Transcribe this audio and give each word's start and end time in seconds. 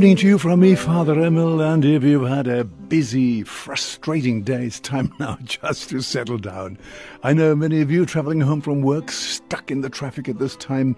evening 0.00 0.16
to 0.16 0.26
you 0.26 0.38
from 0.38 0.60
me, 0.60 0.74
Father 0.74 1.12
Emil. 1.20 1.60
And 1.60 1.84
if 1.84 2.02
you've 2.02 2.26
had 2.26 2.46
a 2.46 2.64
busy, 2.64 3.42
frustrating 3.42 4.42
day, 4.42 4.64
it's 4.64 4.80
time 4.80 5.12
now 5.20 5.36
just 5.44 5.90
to 5.90 6.00
settle 6.00 6.38
down. 6.38 6.78
I 7.22 7.34
know 7.34 7.54
many 7.54 7.82
of 7.82 7.90
you 7.90 8.06
traveling 8.06 8.40
home 8.40 8.62
from 8.62 8.80
work, 8.80 9.10
stuck 9.10 9.70
in 9.70 9.82
the 9.82 9.90
traffic 9.90 10.26
at 10.26 10.38
this 10.38 10.56
time, 10.56 10.96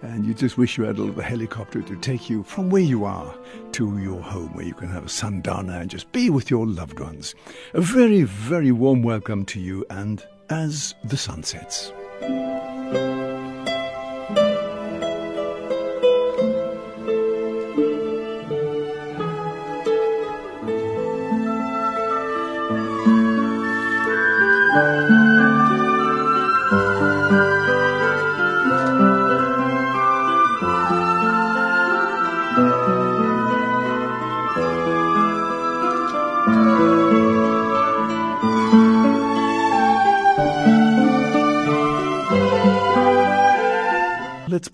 and 0.00 0.24
you 0.24 0.32
just 0.32 0.56
wish 0.56 0.78
you 0.78 0.84
had 0.84 0.96
a 0.96 1.02
little 1.02 1.20
helicopter 1.20 1.82
to 1.82 1.96
take 1.96 2.30
you 2.30 2.44
from 2.44 2.70
where 2.70 2.82
you 2.82 3.04
are 3.04 3.34
to 3.72 3.98
your 3.98 4.22
home, 4.22 4.54
where 4.54 4.64
you 4.64 4.74
can 4.74 4.90
have 4.90 5.06
a 5.06 5.08
sundowner 5.08 5.80
and 5.80 5.90
just 5.90 6.12
be 6.12 6.30
with 6.30 6.48
your 6.48 6.68
loved 6.68 7.00
ones. 7.00 7.34
A 7.74 7.80
very, 7.80 8.22
very 8.22 8.70
warm 8.70 9.02
welcome 9.02 9.44
to 9.46 9.58
you, 9.58 9.84
and 9.90 10.24
as 10.50 10.94
the 11.02 11.16
sun 11.16 11.42
sets. 11.42 11.90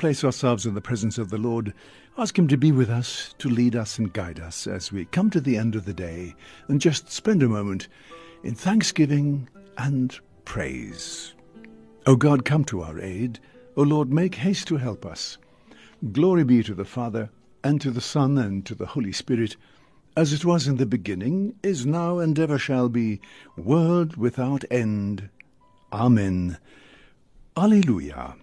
Place 0.03 0.25
ourselves 0.25 0.67
in 0.67 0.75
the 0.75 0.81
presence 0.81 1.17
of 1.17 1.31
the 1.31 1.39
Lord, 1.39 1.72
ask 2.19 2.36
Him 2.36 2.48
to 2.48 2.56
be 2.56 2.72
with 2.72 2.91
us, 2.91 3.36
to 3.39 3.48
lead 3.48 3.77
us 3.77 4.00
and 4.00 4.12
guide 4.12 4.41
us 4.41 4.67
as 4.67 4.91
we 4.91 5.05
come 5.05 5.31
to 5.31 5.41
the 5.41 5.56
end 5.56 5.77
of 5.77 5.84
the 5.84 5.94
day, 5.94 6.34
and 6.67 6.81
just 6.81 7.09
spend 7.09 7.41
a 7.41 7.48
moment 7.48 7.86
in 8.42 8.56
thanksgiving 8.56 9.48
and 9.78 10.19
praise. 10.44 11.34
O 12.05 12.17
God, 12.17 12.44
come 12.44 12.64
to 12.64 12.83
our 12.83 12.98
aid. 13.00 13.39
O 13.77 13.83
Lord, 13.83 14.12
make 14.12 14.34
haste 14.34 14.67
to 14.67 14.77
help 14.77 15.06
us. 15.06 15.39
Glory 16.11 16.42
be 16.42 16.64
to 16.64 16.75
the 16.75 16.84
Father, 16.84 17.31
and 17.62 17.81
to 17.81 17.92
the 17.92 18.00
Son, 18.00 18.39
and 18.39 18.66
to 18.66 18.75
the 18.75 18.87
Holy 18.87 19.12
Spirit, 19.12 19.56
as 20.16 20.33
it 20.33 20.44
was 20.44 20.66
in 20.66 20.78
the 20.78 20.84
beginning, 20.84 21.54
is 21.62 21.87
now, 21.87 22.19
and 22.19 22.37
ever 22.41 22.59
shall 22.59 22.88
be, 22.88 23.21
world 23.56 24.16
without 24.16 24.65
end. 24.69 25.28
Amen. 25.93 26.59
Alleluia. 27.56 28.34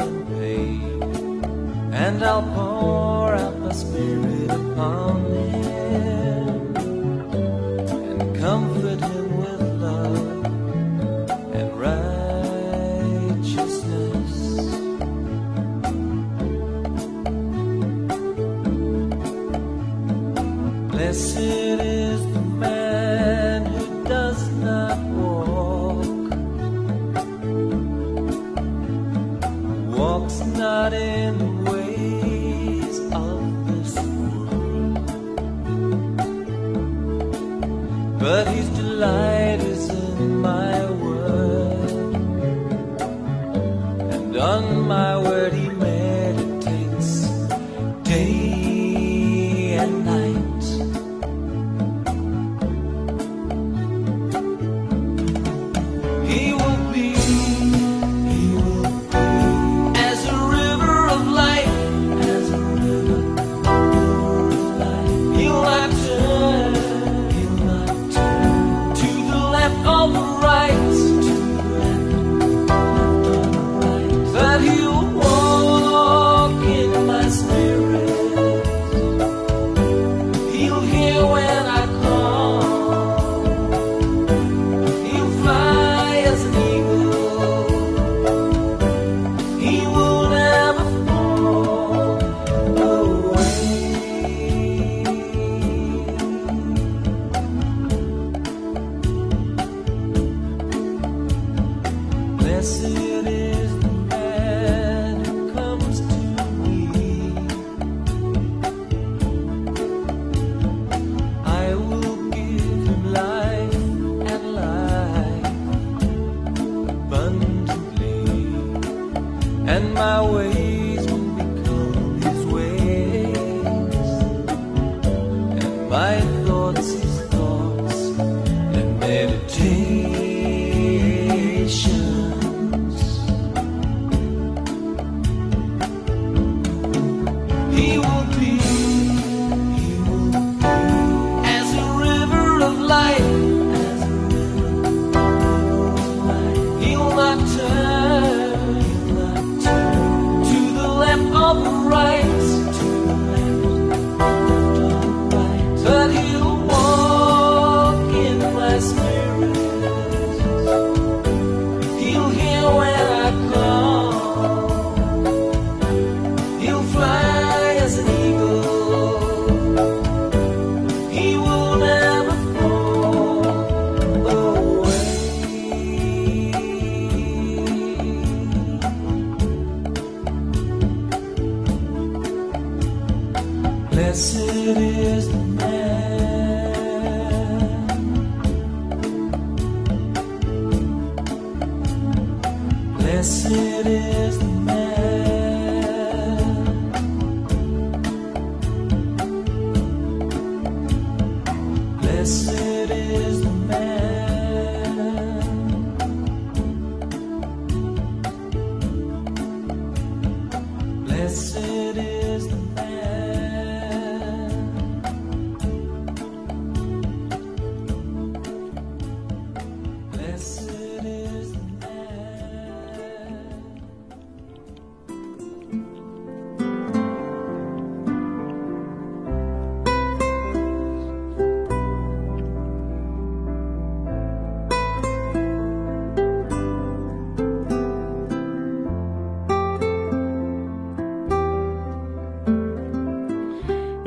And 0.00 0.26
pain, 0.28 1.02
and 1.92 2.22
I'll 2.22 2.42
pour 2.54 3.34
out 3.34 3.58
my 3.60 3.72
spirit 3.72 4.50
upon 4.50 5.31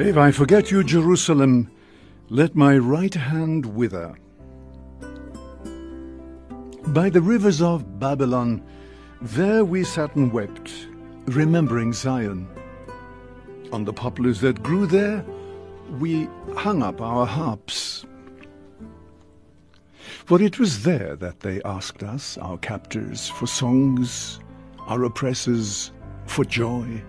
If 0.05 0.17
I 0.17 0.29
forget 0.29 0.69
you, 0.69 0.83
Jerusalem, 0.83 1.71
let 2.29 2.55
my 2.55 2.77
right 2.77 3.13
hand 3.15 3.65
wither. 3.65 4.15
By 6.89 7.09
the 7.09 7.23
rivers 7.23 7.59
of 7.59 7.97
Babylon, 7.97 8.61
there 9.19 9.65
we 9.65 9.83
sat 9.83 10.15
and 10.15 10.31
wept, 10.31 10.71
remembering 11.25 11.91
Zion. 11.91 12.47
On 13.73 13.83
the 13.83 13.93
poplars 13.93 14.41
that 14.41 14.61
grew 14.61 14.85
there, 14.85 15.25
we 15.99 16.29
hung 16.55 16.83
up 16.83 17.01
our 17.01 17.25
harps. 17.25 18.05
For 20.25 20.39
it 20.39 20.59
was 20.59 20.83
there 20.83 21.15
that 21.15 21.39
they 21.39 21.63
asked 21.63 22.03
us, 22.03 22.37
our 22.37 22.59
captors, 22.59 23.27
for 23.27 23.47
songs, 23.47 24.39
our 24.81 25.03
oppressors, 25.05 25.91
for 26.27 26.45
joy. 26.45 27.01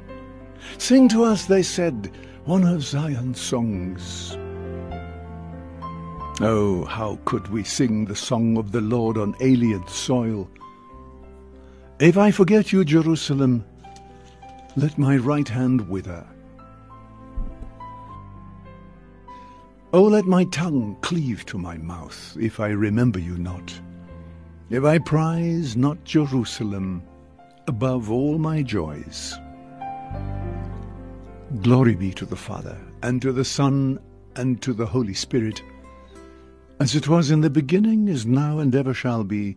Sing 0.78 1.10
to 1.10 1.24
us, 1.24 1.44
they 1.44 1.62
said, 1.62 2.10
one 2.46 2.62
of 2.62 2.80
Zion's 2.80 3.40
songs. 3.40 4.38
Oh, 6.40 6.84
how 6.84 7.18
could 7.24 7.48
we 7.48 7.64
sing 7.64 8.04
the 8.04 8.14
song 8.14 8.56
of 8.56 8.70
the 8.70 8.80
Lord 8.80 9.18
on 9.18 9.34
alien 9.40 9.84
soil? 9.88 10.48
If 11.98 12.16
I 12.16 12.30
forget 12.30 12.72
you, 12.72 12.84
Jerusalem, 12.84 13.64
let 14.76 14.96
my 14.96 15.16
right 15.16 15.48
hand 15.48 15.88
wither. 15.88 16.24
Oh, 19.92 20.04
let 20.04 20.26
my 20.26 20.44
tongue 20.44 20.96
cleave 21.00 21.44
to 21.46 21.58
my 21.58 21.76
mouth, 21.78 22.36
if 22.38 22.60
I 22.60 22.68
remember 22.68 23.18
you 23.18 23.38
not. 23.38 23.72
If 24.70 24.84
I 24.84 24.98
prize 24.98 25.76
not 25.76 26.04
Jerusalem 26.04 27.02
above 27.66 28.08
all 28.08 28.38
my 28.38 28.62
joys. 28.62 29.34
Glory 31.62 31.94
be 31.94 32.12
to 32.12 32.26
the 32.26 32.36
Father, 32.36 32.78
and 33.02 33.22
to 33.22 33.32
the 33.32 33.44
Son, 33.44 33.98
and 34.34 34.60
to 34.62 34.72
the 34.72 34.86
Holy 34.86 35.14
Spirit, 35.14 35.62
as 36.80 36.94
it 36.94 37.08
was 37.08 37.30
in 37.30 37.40
the 37.40 37.50
beginning, 37.50 38.08
is 38.08 38.26
now, 38.26 38.58
and 38.58 38.74
ever 38.74 38.92
shall 38.92 39.24
be, 39.24 39.56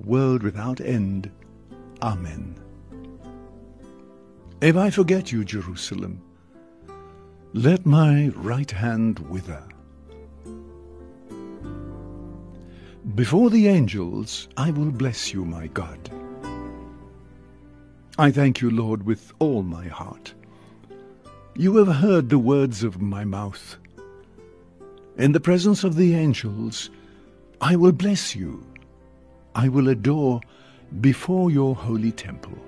world 0.00 0.42
without 0.42 0.80
end. 0.80 1.30
Amen. 2.02 2.58
If 4.60 4.76
I 4.76 4.90
forget 4.90 5.30
you, 5.30 5.44
Jerusalem, 5.44 6.20
let 7.52 7.86
my 7.86 8.28
right 8.34 8.70
hand 8.70 9.18
wither. 9.30 9.62
Before 13.14 13.50
the 13.50 13.68
angels 13.68 14.48
I 14.56 14.70
will 14.70 14.90
bless 14.90 15.32
you, 15.32 15.44
my 15.44 15.68
God. 15.68 16.10
I 18.18 18.30
thank 18.30 18.60
you, 18.60 18.70
Lord, 18.70 19.04
with 19.04 19.32
all 19.38 19.62
my 19.62 19.86
heart. 19.86 20.34
You 21.58 21.76
have 21.76 21.88
heard 21.88 22.28
the 22.28 22.38
words 22.38 22.82
of 22.82 23.00
my 23.00 23.24
mouth. 23.24 23.78
In 25.16 25.32
the 25.32 25.40
presence 25.40 25.84
of 25.84 25.96
the 25.96 26.14
angels, 26.14 26.90
I 27.62 27.76
will 27.76 27.92
bless 27.92 28.36
you. 28.36 28.62
I 29.54 29.70
will 29.70 29.88
adore 29.88 30.42
before 31.00 31.50
your 31.50 31.74
holy 31.74 32.12
temple. 32.12 32.58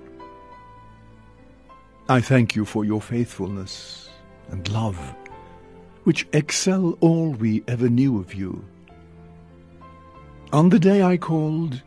I 2.09 2.23
thank 2.23 2.57
you 2.57 2.64
for 2.64 2.83
your 2.83 3.02
faithfulness 3.02 4.09
and 4.50 4.66
love, 4.71 4.99
which 6.04 6.26
excel 6.33 6.97
all 7.02 7.33
we 7.33 7.62
ever 7.68 7.90
knew 7.90 8.18
of 8.18 8.33
you. 8.33 8.64
On 10.50 10.71
the 10.71 10.78
day 10.78 11.02
I 11.02 11.18
called, 11.18 11.83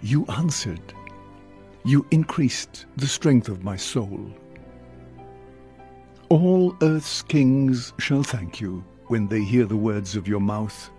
you 0.00 0.24
answered. 0.28 0.94
You 1.84 2.06
increased 2.10 2.86
the 2.96 3.06
strength 3.06 3.50
of 3.50 3.62
my 3.62 3.76
soul. 3.76 4.32
All 6.28 6.76
earth's 6.82 7.22
kings 7.22 7.92
shall 7.98 8.24
thank 8.24 8.60
you 8.60 8.82
when 9.06 9.28
they 9.28 9.42
hear 9.42 9.64
the 9.64 9.76
words 9.76 10.16
of 10.16 10.26
your 10.26 10.40
mouth. 10.40 10.90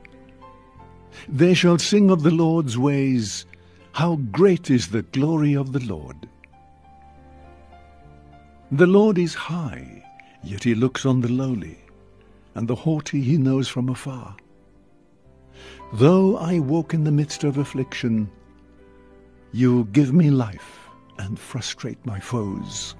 They 1.27 1.53
shall 1.53 1.77
sing 1.77 2.09
of 2.09 2.23
the 2.23 2.31
Lord's 2.31 2.77
ways, 2.77 3.45
how 3.91 4.15
great 4.31 4.69
is 4.69 4.87
the 4.87 5.01
glory 5.01 5.53
of 5.53 5.73
the 5.73 5.83
Lord. 5.83 6.29
The 8.71 8.87
Lord 8.87 9.17
is 9.17 9.33
high, 9.33 10.01
yet 10.43 10.63
he 10.63 10.75
looks 10.75 11.05
on 11.05 11.19
the 11.19 11.31
lowly, 11.31 11.77
and 12.55 12.65
the 12.65 12.75
haughty 12.75 13.21
he 13.21 13.37
knows 13.37 13.67
from 13.67 13.89
afar. 13.89 14.33
Though 15.93 16.37
I 16.37 16.59
walk 16.59 16.93
in 16.93 17.03
the 17.03 17.11
midst 17.11 17.43
of 17.43 17.57
affliction, 17.57 18.29
you 19.51 19.85
give 19.91 20.13
me 20.13 20.29
life 20.29 20.87
and 21.17 21.37
frustrate 21.37 22.05
my 22.05 22.19
foes. 22.19 22.95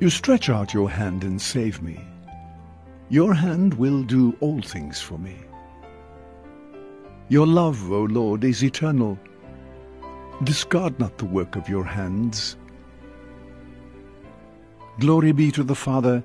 You 0.00 0.10
stretch 0.10 0.48
out 0.48 0.74
your 0.74 0.90
hand 0.90 1.24
and 1.24 1.40
save 1.40 1.82
me. 1.82 2.00
Your 3.08 3.34
hand 3.34 3.74
will 3.74 4.02
do 4.02 4.36
all 4.40 4.60
things 4.62 5.00
for 5.00 5.18
me. 5.18 5.36
Your 7.28 7.46
love, 7.46 7.90
O 7.90 8.02
Lord, 8.04 8.44
is 8.44 8.64
eternal. 8.64 9.18
Discard 10.44 10.98
not 10.98 11.18
the 11.18 11.24
work 11.24 11.56
of 11.56 11.68
your 11.68 11.84
hands. 11.84 12.56
Glory 14.98 15.32
be 15.32 15.50
to 15.52 15.62
the 15.62 15.74
Father, 15.74 16.22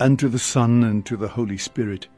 and 0.00 0.18
to 0.18 0.28
the 0.28 0.38
Son, 0.38 0.84
and 0.84 1.06
to 1.06 1.16
the 1.16 1.28
Holy 1.28 1.56
Spirit, 1.56 2.08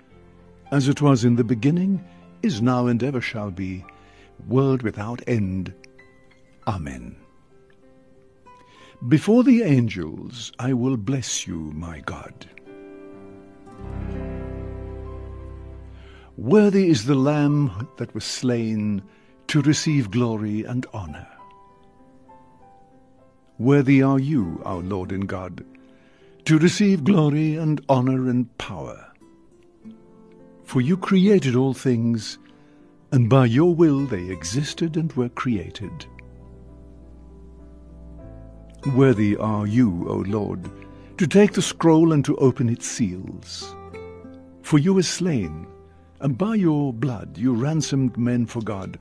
as 0.73 0.89
it 0.89 1.01
was 1.01 1.25
in 1.25 1.37
the 1.37 1.45
beginning, 1.45 2.05
is 2.43 2.61
now, 2.61 2.87
and 2.87 3.03
ever 3.03 3.21
shall 3.21 3.51
be, 3.51 3.85
world 4.49 4.83
without 4.83 5.23
end. 5.27 5.73
Amen. 6.67 7.17
Before 9.09 9.45
the 9.45 9.63
angels 9.63 10.53
I 10.59 10.73
will 10.73 10.97
bless 10.97 11.47
you, 11.47 11.73
my 11.75 12.01
God. 12.01 12.47
Worthy 16.37 16.89
is 16.89 17.05
the 17.05 17.15
Lamb 17.15 17.89
that 17.99 18.15
was 18.15 18.25
slain 18.25 19.03
to 19.49 19.61
receive 19.63 20.11
glory 20.11 20.65
and 20.65 20.87
honor. 20.95 21.29
Worthy 23.59 24.03
are 24.03 24.19
you, 24.19 24.61
our 24.65 24.81
Lord 24.81 25.13
and 25.13 25.29
God, 25.29 25.65
to 26.47 26.59
receive 26.59 27.05
glory 27.05 27.57
and 27.57 27.81
honor 27.89 28.29
and 28.29 28.57
power. 28.59 29.13
For 30.65 30.81
you 30.81 30.97
created 30.97 31.55
all 31.55 31.75
things, 31.75 32.39
and 33.13 33.29
by 33.29 33.47
your 33.47 33.75
will 33.75 34.07
they 34.07 34.31
existed 34.31 34.97
and 34.97 35.13
were 35.13 35.29
created. 35.29 36.07
Worthy 38.93 39.35
are 39.39 39.67
you, 39.67 40.07
O 40.11 40.17
Lord, 40.17 40.71
to 41.17 41.27
take 41.27 41.55
the 41.55 41.63
scroll 41.63 42.13
and 42.13 42.23
to 42.27 42.37
open 42.37 42.69
its 42.69 42.87
seals. 42.87 43.75
For 44.61 44.79
you 44.79 44.93
were 44.93 45.03
slain, 45.03 45.67
and 46.21 46.37
by 46.37 46.57
your 46.57 46.93
blood 46.93 47.39
you 47.39 47.55
ransomed 47.55 48.19
men 48.19 48.45
for 48.45 48.61
God, 48.61 48.99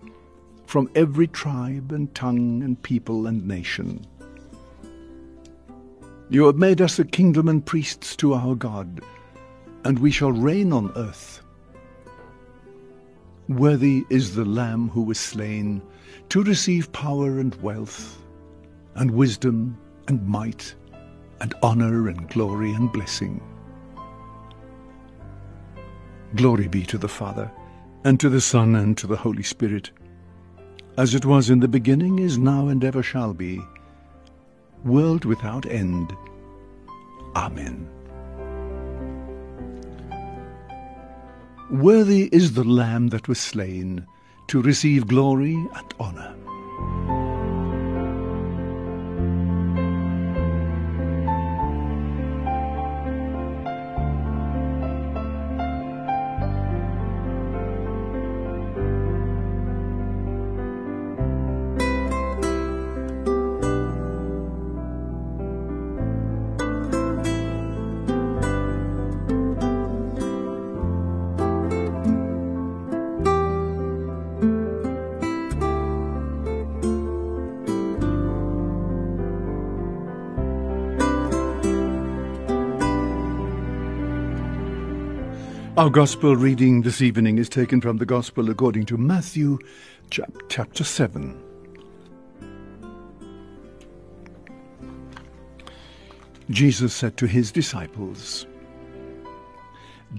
from 0.65 0.89
every 0.95 1.27
tribe 1.27 1.91
and 1.91 2.15
tongue 2.15 2.63
and 2.63 2.81
people 2.81 3.27
and 3.27 3.45
nation. 3.45 4.07
You 6.29 6.45
have 6.45 6.55
made 6.55 6.81
us 6.81 6.97
a 6.97 7.03
kingdom 7.03 7.49
and 7.49 7.65
priests 7.65 8.15
to 8.15 8.33
our 8.33 8.55
God, 8.55 9.01
and 9.83 9.99
we 9.99 10.11
shall 10.11 10.31
reign 10.31 10.71
on 10.71 10.93
earth. 10.95 11.41
Worthy 13.49 14.05
is 14.09 14.33
the 14.33 14.45
Lamb 14.45 14.87
who 14.87 15.01
was 15.01 15.19
slain 15.19 15.81
to 16.29 16.41
receive 16.41 16.93
power 16.93 17.37
and 17.37 17.53
wealth, 17.61 18.22
and 18.95 19.11
wisdom 19.11 19.77
and 20.07 20.25
might 20.27 20.75
and 21.41 21.53
honour 21.61 22.07
and 22.07 22.29
glory 22.29 22.71
and 22.73 22.91
blessing. 22.91 23.41
Glory 26.35 26.67
be 26.67 26.83
to 26.83 26.97
the 26.97 27.07
Father, 27.07 27.51
and 28.03 28.19
to 28.19 28.29
the 28.29 28.41
Son, 28.41 28.75
and 28.75 28.97
to 28.97 29.07
the 29.07 29.17
Holy 29.17 29.43
Spirit, 29.43 29.91
as 30.97 31.13
it 31.13 31.25
was 31.25 31.49
in 31.49 31.59
the 31.59 31.67
beginning, 31.67 32.19
is 32.19 32.37
now, 32.37 32.69
and 32.69 32.83
ever 32.83 33.03
shall 33.03 33.33
be, 33.33 33.61
world 34.83 35.25
without 35.25 35.65
end. 35.65 36.15
Amen. 37.35 37.89
Worthy 41.69 42.29
is 42.31 42.53
the 42.53 42.63
Lamb 42.63 43.07
that 43.09 43.27
was 43.27 43.39
slain 43.39 44.05
to 44.47 44.61
receive 44.61 45.07
glory 45.07 45.55
and 45.55 45.93
honour. 45.99 46.35
Our 85.83 85.89
Gospel 85.89 86.37
reading 86.37 86.81
this 86.81 87.01
evening 87.01 87.39
is 87.39 87.49
taken 87.49 87.81
from 87.81 87.97
the 87.97 88.05
Gospel 88.05 88.49
according 88.49 88.85
to 88.85 88.95
Matthew 88.95 89.59
chapter 90.09 90.81
7. 90.81 91.37
Jesus 96.49 96.93
said 96.93 97.17
to 97.17 97.25
his 97.25 97.51
disciples, 97.51 98.47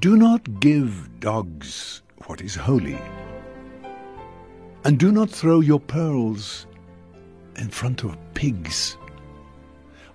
Do 0.00 0.18
not 0.18 0.60
give 0.60 1.08
dogs 1.20 2.02
what 2.26 2.42
is 2.42 2.54
holy, 2.54 3.00
and 4.84 4.98
do 4.98 5.10
not 5.10 5.30
throw 5.30 5.60
your 5.60 5.80
pearls 5.80 6.66
in 7.56 7.70
front 7.70 8.04
of 8.04 8.18
pigs, 8.34 8.98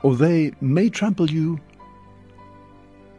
or 0.04 0.16
they 0.16 0.52
may 0.62 0.92
trample 0.92 1.32
you 1.32 1.60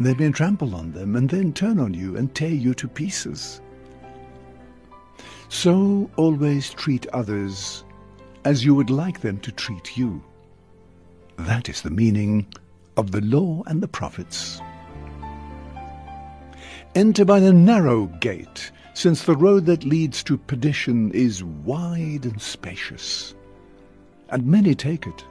they 0.00 0.14
may 0.14 0.30
trample 0.30 0.74
on 0.74 0.92
them 0.92 1.14
and 1.14 1.28
then 1.28 1.52
turn 1.52 1.78
on 1.78 1.92
you 1.92 2.16
and 2.16 2.34
tear 2.34 2.48
you 2.48 2.72
to 2.72 2.88
pieces. 2.88 3.60
So 5.50 6.10
always 6.16 6.70
treat 6.70 7.06
others 7.08 7.84
as 8.44 8.64
you 8.64 8.74
would 8.74 8.88
like 8.88 9.20
them 9.20 9.38
to 9.40 9.52
treat 9.52 9.98
you. 9.98 10.22
That 11.36 11.68
is 11.68 11.82
the 11.82 11.90
meaning 11.90 12.46
of 12.96 13.10
the 13.10 13.20
law 13.20 13.62
and 13.66 13.82
the 13.82 13.88
prophets. 13.88 14.60
Enter 16.94 17.24
by 17.24 17.38
the 17.38 17.52
narrow 17.52 18.06
gate, 18.06 18.72
since 18.94 19.22
the 19.22 19.36
road 19.36 19.66
that 19.66 19.84
leads 19.84 20.22
to 20.24 20.38
perdition 20.38 21.12
is 21.12 21.44
wide 21.44 22.24
and 22.24 22.40
spacious, 22.40 23.34
and 24.30 24.46
many 24.46 24.74
take 24.74 25.06
it. 25.06 25.24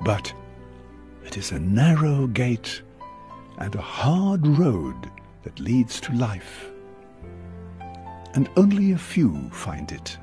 But 0.00 0.32
it 1.24 1.36
is 1.36 1.52
a 1.52 1.60
narrow 1.60 2.26
gate 2.26 2.82
and 3.60 3.74
a 3.74 3.80
hard 3.80 4.46
road 4.46 5.10
that 5.42 5.60
leads 5.60 6.00
to 6.00 6.12
life. 6.14 6.70
And 8.34 8.48
only 8.56 8.92
a 8.92 8.98
few 8.98 9.50
find 9.50 9.92
it. 9.92 10.16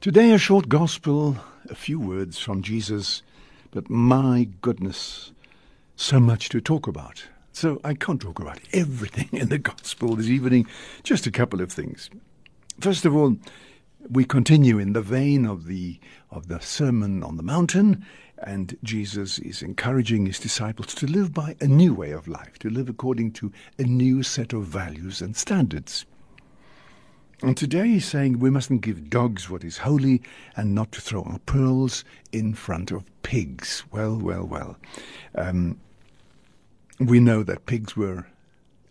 Today, 0.00 0.30
a 0.30 0.38
short 0.38 0.68
gospel, 0.68 1.36
a 1.68 1.74
few 1.74 1.98
words 1.98 2.38
from 2.38 2.62
Jesus 2.62 3.22
but 3.76 3.90
my 3.90 4.48
goodness, 4.62 5.32
so 5.96 6.18
much 6.18 6.48
to 6.48 6.62
talk 6.62 6.86
about. 6.86 7.26
So 7.52 7.78
I 7.84 7.92
can't 7.92 8.18
talk 8.18 8.38
about 8.40 8.58
everything 8.72 9.28
in 9.38 9.50
the 9.50 9.58
gospel 9.58 10.16
this 10.16 10.28
evening, 10.28 10.66
just 11.02 11.26
a 11.26 11.30
couple 11.30 11.60
of 11.60 11.70
things. 11.70 12.08
First 12.80 13.04
of 13.04 13.14
all, 13.14 13.36
we 14.08 14.24
continue 14.24 14.78
in 14.78 14.94
the 14.94 15.02
vein 15.02 15.44
of 15.44 15.66
the 15.66 16.00
of 16.30 16.48
the 16.48 16.58
Sermon 16.58 17.22
on 17.22 17.36
the 17.36 17.42
Mountain, 17.42 18.02
and 18.38 18.78
Jesus 18.82 19.38
is 19.40 19.60
encouraging 19.60 20.24
his 20.24 20.38
disciples 20.38 20.94
to 20.94 21.06
live 21.06 21.34
by 21.34 21.54
a 21.60 21.66
new 21.66 21.92
way 21.92 22.12
of 22.12 22.26
life, 22.26 22.58
to 22.60 22.70
live 22.70 22.88
according 22.88 23.32
to 23.32 23.52
a 23.78 23.82
new 23.82 24.22
set 24.22 24.54
of 24.54 24.64
values 24.64 25.20
and 25.20 25.36
standards. 25.36 26.06
And 27.42 27.54
today 27.54 27.88
he's 27.88 28.06
saying 28.06 28.38
we 28.38 28.48
mustn't 28.48 28.80
give 28.80 29.10
dogs 29.10 29.50
what 29.50 29.62
is 29.62 29.76
holy 29.76 30.22
and 30.56 30.74
not 30.74 30.92
to 30.92 31.02
throw 31.02 31.22
our 31.24 31.40
pearls 31.40 32.02
in 32.32 32.54
front 32.54 32.90
of 32.90 33.04
pigs. 33.26 33.82
Well, 33.90 34.16
well, 34.16 34.44
well. 34.44 34.76
Um, 35.34 35.80
we 37.00 37.18
know 37.18 37.42
that 37.42 37.66
pigs 37.66 37.96
were 37.96 38.24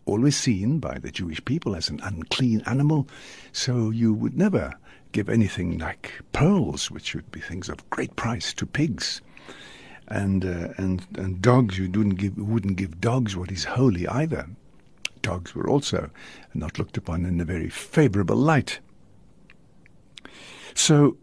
always 0.06 0.36
seen 0.36 0.80
by 0.80 1.00
the 1.00 1.10
Jewish 1.10 1.44
people 1.46 1.74
as 1.74 1.88
an 1.88 2.02
unclean 2.04 2.62
animal, 2.66 3.08
so 3.54 3.92
you 3.92 4.14
would 4.14 4.38
never 4.38 4.74
give 5.14 5.30
anything 5.30 5.78
like 5.78 6.12
pearls, 6.34 6.92
which 6.92 7.16
would 7.16 7.32
be 7.32 7.40
things 7.40 7.70
of 7.70 7.90
great 7.92 8.18
price, 8.18 8.54
to 8.56 8.66
pigs. 8.66 9.22
And 10.10 10.44
uh, 10.44 10.74
and 10.76 11.08
and 11.18 11.42
dogs, 11.42 11.78
you 11.78 11.86
wouldn't 11.86 12.18
give 12.18 12.38
wouldn't 12.38 12.76
give 12.76 13.00
dogs 13.00 13.38
what 13.38 13.52
is 13.54 13.64
holy 13.64 14.06
either 14.06 14.50
dogs 15.22 15.56
were 15.56 15.68
also 15.68 16.12
not 16.54 16.78
looked 16.78 16.98
upon 16.98 17.26
in 17.26 17.42
a 17.42 17.46
very 17.46 17.70
favorable 17.70 18.36
light. 18.36 18.80
So, 20.76 21.18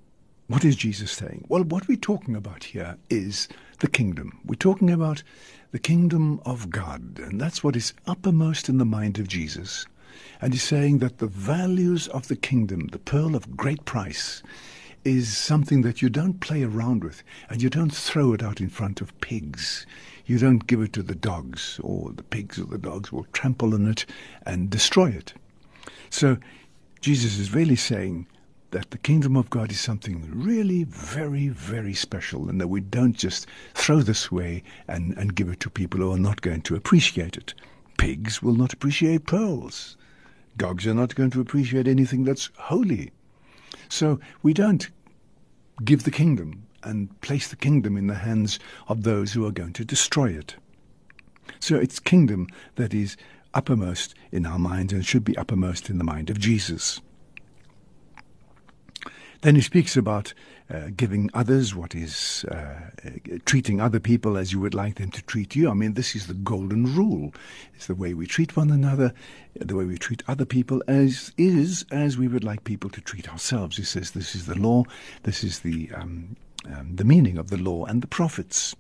what 0.53 0.67
is 0.67 0.77
Jesus 0.77 1.11
saying? 1.11 1.47
Well, 1.49 1.65
what 1.65 1.89
we're 1.89 1.97
talking 1.97 2.37
about 2.37 2.65
here 2.65 2.99
is 3.09 3.49
the 3.79 3.89
kingdom. 3.89 4.39
We're 4.45 4.57
talking 4.57 4.91
about 4.91 5.23
the 5.71 5.79
kingdom 5.79 6.43
of 6.45 6.69
God, 6.69 7.19
and 7.19 7.41
that's 7.41 7.65
what 7.65 7.75
is 7.75 7.95
uppermost 8.07 8.69
in 8.69 8.77
the 8.77 8.85
mind 8.85 9.19
of 9.19 9.29
Jesus. 9.29 9.87
And 10.43 10.53
he's 10.53 10.63
saying 10.63 10.99
that 10.99 11.17
the 11.17 11.27
values 11.27 12.07
of 12.09 12.29
the 12.29 12.37
kingdom, 12.37 12.89
the 12.89 12.99
pearl 12.99 13.35
of 13.35 13.57
great 13.57 13.87
price, 13.87 14.43
is 15.07 15.35
something 15.35 15.81
that 15.83 16.03
you 16.03 16.11
don't 16.11 16.41
play 16.41 16.63
around 16.63 17.03
with 17.03 17.23
and 17.49 17.63
you 17.63 17.71
don't 17.71 17.95
throw 17.95 18.35
it 18.35 18.43
out 18.43 18.61
in 18.61 18.69
front 18.69 19.01
of 19.01 19.19
pigs. 19.23 19.87
You 20.27 20.39
don't 20.39 20.67
give 20.67 20.83
it 20.83 20.93
to 20.93 21.03
the 21.03 21.15
dogs, 21.15 21.81
or 21.83 22.13
the 22.13 22.23
pigs 22.23 22.59
or 22.59 22.67
the 22.67 22.77
dogs 22.77 23.11
will 23.11 23.25
trample 23.33 23.73
on 23.73 23.89
it 23.89 24.05
and 24.45 24.69
destroy 24.69 25.09
it. 25.09 25.33
So 26.11 26.37
Jesus 27.01 27.39
is 27.39 27.55
really 27.55 27.75
saying 27.75 28.27
that 28.73 28.91
the 28.91 28.99
kingdom 28.99 29.37
of 29.37 29.51
God 29.51 29.71
is 29.71 29.81
something 29.81 30.29
really 30.33 30.85
very, 30.85 31.49
very 31.49 31.95
special, 31.95 32.49
and 32.49 32.61
that 32.61 32.69
we 32.69 32.81
don't 32.81 33.17
just 33.17 33.47
throw 33.75 34.01
this 34.01 34.31
away 34.31 34.63
and, 34.89 35.17
and 35.17 35.35
give 35.35 35.49
it 35.49 35.61
to 35.61 35.71
people 35.71 36.01
who 36.01 36.13
are 36.13 36.19
not 36.19 36.41
going 36.41 36.63
to 36.63 36.75
appreciate 36.75 37.37
it. 37.37 37.55
Pigs 37.99 38.43
will 38.43 38.55
not 38.55 38.73
appreciate 38.73 39.27
pearls. 39.27 39.97
Dogs 40.57 40.87
are 40.87 40.95
not 40.95 41.15
going 41.15 41.31
to 41.31 41.41
appreciate 41.41 41.87
anything 41.87 42.25
that's 42.25 42.51
holy. 42.59 43.11
So 43.89 44.19
we 44.43 44.55
don't 44.55 44.89
give 45.85 46.05
the 46.05 46.11
kingdom 46.11 46.67
and 46.83 47.21
place 47.21 47.49
the 47.49 47.57
kingdom 47.57 47.97
in 47.97 48.07
the 48.07 48.15
hands 48.15 48.59
of 48.89 49.03
those 49.03 49.33
who 49.33 49.47
are 49.47 49.53
going 49.53 49.75
to 49.75 49.85
destroy 49.85 50.31
it. 50.31 50.57
So 51.61 51.77
it's 51.77 52.01
kingdom 52.01 52.49
that 52.77 52.95
is 52.95 53.17
uppermost 53.55 54.15
in 54.31 54.47
our 54.47 54.59
minds 54.59 54.93
and 54.95 55.05
should 55.05 55.25
be 55.25 55.37
uppermost 55.37 55.91
in 55.91 55.99
the 55.99 56.05
mind 56.05 56.31
of 56.31 56.39
Jesus. 56.39 57.01
Then 59.43 59.57
he 59.57 59.61
speaks 59.61 59.97
about 59.97 60.35
uh, 60.73 60.91
giving 60.97 61.29
others 61.35 61.75
what 61.75 61.97
is 61.97 62.45
uh, 62.45 62.91
treating 63.45 63.81
other 63.81 63.99
people 63.99 64.37
as 64.37 64.53
you 64.53 64.61
would 64.61 64.73
like 64.73 64.95
them 64.95 65.11
to 65.11 65.23
treat 65.23 65.57
you. 65.57 65.69
I 65.69 65.75
mean, 65.75 65.95
this 65.95 66.15
is 66.15 66.29
the 66.29 66.35
golden 66.35 66.95
rule. 66.95 67.35
It's 67.75 67.89
the 67.89 67.97
way 67.97 68.15
we 68.15 68.27
treat 68.27 68.57
one 68.57 68.71
another, 68.71 69.13
the 69.57 69.75
way 69.75 69.85
we 69.85 69.99
treat 69.99 70.23
other 70.29 70.45
people 70.45 70.81
as 70.87 71.33
is 71.37 71.85
as 71.91 72.17
we 72.17 72.29
would 72.29 72.45
like 72.45 72.63
people 72.63 72.89
to 72.91 73.01
treat 73.01 73.29
ourselves. 73.29 73.77
He 73.77 73.83
says 73.83 74.13
this 74.13 74.37
is 74.37 74.47
the 74.47 74.59
law, 74.59 74.85
this 75.25 75.43
is 75.43 75.61
the 75.61 75.91
um, 75.93 76.37
um, 76.65 76.95
the 76.95 77.05
meaning 77.05 77.37
of 77.39 77.51
the 77.51 77.57
law 77.57 77.85
and 77.85 78.01
the 78.01 78.07
prophets, 78.07 78.77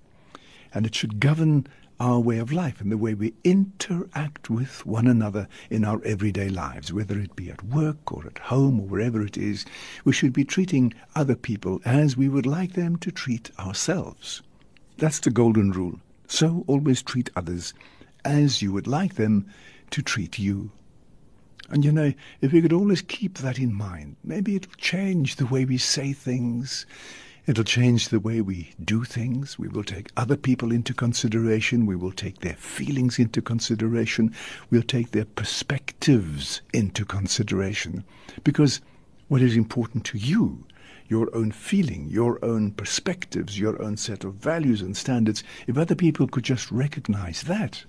and 0.72 0.86
it 0.86 0.94
should 0.94 1.18
govern 1.18 1.66
our 2.02 2.18
way 2.18 2.38
of 2.38 2.50
life 2.50 2.80
and 2.80 2.90
the 2.90 2.98
way 2.98 3.14
we 3.14 3.32
interact 3.44 4.50
with 4.50 4.84
one 4.84 5.06
another 5.06 5.46
in 5.70 5.84
our 5.84 6.02
everyday 6.04 6.48
lives, 6.48 6.92
whether 6.92 7.16
it 7.20 7.36
be 7.36 7.48
at 7.48 7.62
work 7.62 8.10
or 8.10 8.26
at 8.26 8.38
home 8.38 8.80
or 8.80 8.86
wherever 8.88 9.24
it 9.24 9.38
is, 9.38 9.64
we 10.04 10.12
should 10.12 10.32
be 10.32 10.44
treating 10.44 10.92
other 11.14 11.36
people 11.36 11.80
as 11.84 12.16
we 12.16 12.28
would 12.28 12.44
like 12.44 12.72
them 12.72 12.96
to 12.96 13.12
treat 13.12 13.52
ourselves. 13.56 14.42
That's 14.98 15.20
the 15.20 15.30
golden 15.30 15.70
rule. 15.70 16.00
So 16.26 16.64
always 16.66 17.02
treat 17.02 17.30
others 17.36 17.72
as 18.24 18.60
you 18.60 18.72
would 18.72 18.88
like 18.88 19.14
them 19.14 19.46
to 19.92 20.02
treat 20.02 20.40
you. 20.40 20.72
And 21.70 21.84
you 21.84 21.92
know, 21.92 22.14
if 22.40 22.52
we 22.52 22.62
could 22.62 22.72
always 22.72 23.02
keep 23.02 23.38
that 23.38 23.60
in 23.60 23.72
mind, 23.72 24.16
maybe 24.24 24.56
it'll 24.56 24.72
change 24.72 25.36
the 25.36 25.46
way 25.46 25.64
we 25.64 25.78
say 25.78 26.12
things. 26.12 26.84
It'll 27.44 27.64
change 27.64 28.08
the 28.08 28.20
way 28.20 28.40
we 28.40 28.72
do 28.84 29.02
things. 29.02 29.58
We 29.58 29.66
will 29.66 29.82
take 29.82 30.12
other 30.16 30.36
people 30.36 30.70
into 30.70 30.94
consideration. 30.94 31.86
We 31.86 31.96
will 31.96 32.12
take 32.12 32.38
their 32.38 32.54
feelings 32.54 33.18
into 33.18 33.42
consideration. 33.42 34.32
We'll 34.70 34.82
take 34.82 35.10
their 35.10 35.24
perspectives 35.24 36.60
into 36.72 37.04
consideration. 37.04 38.04
Because 38.44 38.80
what 39.26 39.42
is 39.42 39.56
important 39.56 40.04
to 40.04 40.18
you, 40.18 40.64
your 41.08 41.34
own 41.34 41.50
feeling, 41.50 42.08
your 42.08 42.38
own 42.44 42.70
perspectives, 42.70 43.58
your 43.58 43.82
own 43.82 43.96
set 43.96 44.22
of 44.22 44.34
values 44.34 44.80
and 44.80 44.96
standards, 44.96 45.42
if 45.66 45.76
other 45.76 45.96
people 45.96 46.28
could 46.28 46.44
just 46.44 46.70
recognize 46.70 47.42
that, 47.42 47.84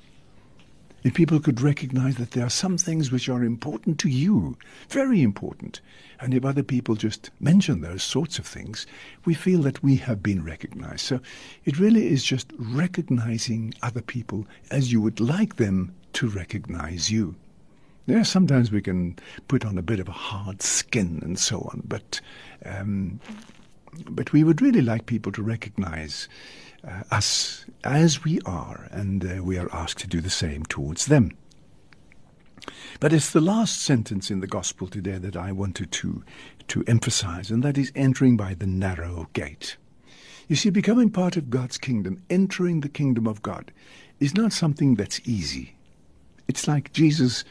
if 1.04 1.14
people 1.14 1.40
could 1.40 1.62
recognize 1.62 2.16
that 2.16 2.32
there 2.32 2.46
are 2.46 2.50
some 2.50 2.78
things 2.78 3.12
which 3.12 3.28
are 3.28 3.44
important 3.44 4.00
to 4.00 4.10
you, 4.10 4.58
very 4.90 5.22
important, 5.22 5.82
and 6.20 6.34
if 6.34 6.46
other 6.46 6.64
people 6.64 6.96
just 6.96 7.30
mention 7.40 7.82
those 7.82 8.04
sorts 8.04 8.40
of 8.40 8.46
things, 8.46 8.88
we 9.26 9.34
feel 9.34 9.62
that 9.64 9.84
we 9.84 9.98
have 9.98 10.24
been 10.24 10.44
recognized. 10.44 11.02
So 11.02 11.20
it 11.66 11.80
really 11.80 12.08
is 12.08 12.24
just 12.24 12.52
recognizing 12.58 13.74
other 13.82 14.02
people 14.02 14.48
as 14.72 14.92
you 14.92 15.02
would 15.02 15.20
like 15.20 15.58
them 15.58 15.94
to 16.14 16.30
recognize 16.30 17.12
you. 17.12 17.36
Yeah, 18.06 18.24
sometimes 18.24 18.72
we 18.72 18.82
can 18.82 19.18
put 19.48 19.66
on 19.66 19.78
a 19.78 19.82
bit 19.82 20.00
of 20.00 20.08
a 20.08 20.14
hard 20.14 20.62
skin 20.62 21.20
and 21.22 21.40
so 21.40 21.70
on, 21.72 21.84
but 21.86 22.20
um, 22.66 23.20
but 24.10 24.34
we 24.34 24.44
would 24.44 24.62
really 24.62 24.82
like 24.82 25.06
people 25.06 25.32
to 25.34 25.44
recognize 25.44 26.28
uh, 26.88 27.04
us 27.12 27.66
as 27.84 28.24
we 28.24 28.40
are, 28.46 28.88
and 28.92 29.26
uh, 29.26 29.44
we 29.44 29.58
are 29.58 29.74
asked 29.74 30.00
to 30.00 30.08
do 30.08 30.22
the 30.22 30.30
same 30.30 30.64
towards 30.64 31.06
them. 31.06 31.32
But 33.00 33.14
it's 33.14 33.32
the 33.32 33.42
last 33.42 33.82
sentence 33.82 34.32
in 34.32 34.40
the 34.40 34.48
gospel 34.48 34.88
today 34.88 35.18
that 35.18 35.36
I 35.36 35.52
wanted 35.52 35.92
to, 35.92 36.24
to 36.70 36.84
emphasize, 36.88 37.52
and 37.52 37.64
that 37.64 37.78
is 37.78 37.92
entering 37.96 38.38
by 38.38 38.54
the 38.54 38.68
narrow 38.68 39.30
gate. 39.34 39.78
You 40.48 40.56
see, 40.56 40.70
becoming 40.70 41.10
part 41.10 41.38
of 41.38 41.50
God's 41.50 41.78
kingdom, 41.78 42.22
entering 42.30 42.82
the 42.82 42.90
kingdom 42.90 43.28
of 43.28 43.42
God, 43.42 43.72
is 44.20 44.36
not 44.36 44.54
something 44.54 44.96
that's 44.96 45.22
easy. 45.26 45.76
It's 46.48 46.68
like 46.68 46.94
Jesus 46.94 47.44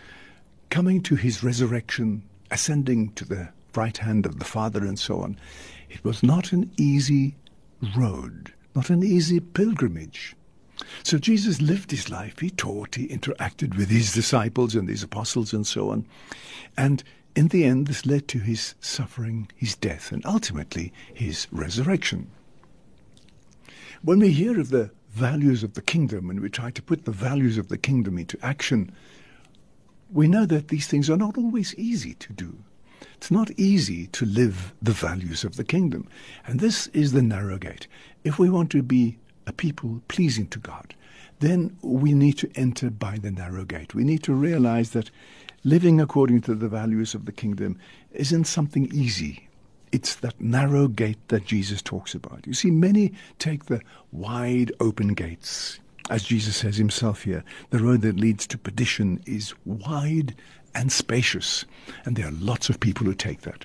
coming 0.71 1.03
to 1.03 1.17
his 1.17 1.43
resurrection, 1.43 2.23
ascending 2.51 3.13
to 3.13 3.25
the 3.25 3.49
right 3.75 3.97
hand 3.97 4.27
of 4.27 4.39
the 4.39 4.45
Father, 4.45 4.85
and 4.85 4.99
so 4.99 5.21
on. 5.21 5.39
It 5.91 6.05
was 6.05 6.23
not 6.23 6.53
an 6.53 6.71
easy 6.77 7.37
road 7.97 8.53
not 8.75 8.91
an 8.91 9.03
easy 9.03 9.41
pilgrimage. 9.41 10.37
So 11.03 11.19
Jesus 11.19 11.61
lived 11.61 11.91
his 11.91 12.11
life. 12.11 12.39
He 12.39 12.51
taught, 12.51 12.95
he 12.95 13.07
interacted 13.09 13.77
with 13.77 13.89
his 13.89 14.13
disciples 14.13 14.75
and 14.75 14.89
his 14.89 15.03
apostles 15.03 15.53
and 15.53 15.67
so 15.67 15.91
on. 15.91 16.07
And 16.77 17.03
in 17.35 17.49
the 17.49 17.65
end, 17.65 17.87
this 17.87 18.05
led 18.05 18.29
to 18.29 18.39
his 18.39 18.75
suffering, 18.81 19.49
his 19.55 19.75
death, 19.75 20.13
and 20.13 20.25
ultimately 20.27 20.93
his 21.13 21.47
resurrection. 21.51 22.31
When 24.03 24.19
we 24.19 24.33
hear 24.33 24.59
of 24.59 24.71
the 24.71 24.91
values 25.11 25.63
of 25.63 25.75
the 25.75 25.83
kingdom 25.83 26.31
and 26.31 26.41
we 26.41 26.49
try 26.49 26.71
to 26.71 26.83
put 26.83 27.05
the 27.05 27.13
values 27.13 27.59
of 27.59 27.69
the 27.69 27.79
kingdom 27.79 28.19
into 28.19 28.39
action, 28.43 28.91
we 30.11 30.29
know 30.29 30.47
that 30.47 30.69
these 30.69 30.87
things 30.87 31.09
are 31.09 31.17
not 31.17 31.39
always 31.39 31.75
easy 31.77 32.15
to 32.15 32.33
do. 32.33 32.59
It's 33.17 33.31
not 33.31 33.51
easy 33.53 34.07
to 34.09 34.27
live 34.27 34.73
the 34.83 34.93
values 34.93 35.45
of 35.45 35.57
the 35.57 35.65
kingdom. 35.65 36.09
And 36.47 36.61
this 36.61 36.89
is 36.89 37.13
the 37.13 37.23
narrow 37.23 37.59
gate. 37.59 37.87
If 38.25 38.39
we 38.39 38.51
want 38.51 38.71
to 38.71 38.83
be 38.83 39.19
a 39.47 39.53
people 39.53 40.03
pleasing 40.09 40.47
to 40.49 40.59
God, 40.59 40.95
then 41.41 41.77
we 41.83 42.13
need 42.13 42.39
to 42.39 42.51
enter 42.55 42.91
by 42.91 43.19
the 43.19 43.31
narrow 43.31 43.65
gate. 43.65 43.95
We 43.95 44.05
need 44.05 44.23
to 44.25 44.33
realize 44.33 44.91
that 44.91 45.11
living 45.65 46.01
according 46.01 46.43
to 46.43 46.55
the 46.55 46.69
values 46.69 47.15
of 47.15 47.25
the 47.25 47.33
kingdom 47.33 47.79
isn't 48.13 48.45
something 48.45 48.93
easy. 48.93 49.49
It's 49.91 50.15
that 50.17 50.41
narrow 50.41 50.89
gate 50.89 51.19
that 51.29 51.45
Jesus 51.45 51.83
talks 51.83 52.15
about. 52.15 52.47
You 52.47 52.55
see, 52.55 52.71
many 52.71 53.13
take 53.39 53.67
the 53.67 53.81
wide 54.11 54.73
open 54.81 55.15
gates. 55.15 55.81
As 56.11 56.25
Jesus 56.25 56.57
says 56.57 56.77
himself 56.77 57.23
here, 57.23 57.45
the 57.71 57.79
road 57.79 58.03
that 58.03 58.17
leads 58.19 58.47
to 58.49 58.59
perdition 58.59 59.23
is 59.27 59.55
wide 59.65 60.35
and 60.75 60.91
spacious. 60.93 61.65
And 62.05 62.17
there 62.17 62.29
are 62.29 62.33
lots 62.33 62.69
of 62.69 62.81
people 62.81 63.07
who 63.07 63.15
take 63.15 63.43
that. 63.43 63.65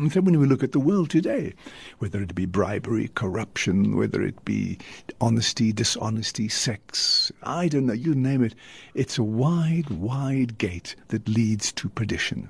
And 0.00 0.10
so 0.10 0.22
when 0.22 0.40
we 0.40 0.46
look 0.46 0.64
at 0.64 0.72
the 0.72 0.80
world 0.80 1.10
today, 1.10 1.52
whether 1.98 2.22
it 2.22 2.34
be 2.34 2.46
bribery, 2.46 3.08
corruption, 3.08 3.96
whether 3.96 4.22
it 4.22 4.42
be 4.46 4.78
honesty, 5.20 5.74
dishonesty, 5.74 6.48
sex, 6.48 7.30
I 7.42 7.68
don't 7.68 7.84
know, 7.84 7.92
you 7.92 8.14
name 8.14 8.42
it, 8.42 8.54
it's 8.94 9.18
a 9.18 9.22
wide, 9.22 9.90
wide 9.90 10.56
gate 10.56 10.96
that 11.08 11.28
leads 11.28 11.70
to 11.72 11.90
perdition. 11.90 12.48